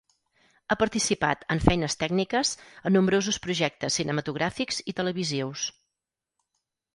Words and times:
Ha 0.69 0.75
participat, 0.83 1.43
en 1.55 1.59
feines 1.65 1.95
tècniques, 2.03 2.53
a 2.87 2.93
nombrosos 2.95 3.39
projectes 3.45 3.99
cinematogràfics 4.01 4.81
i 4.93 4.97
televisius. 5.03 5.69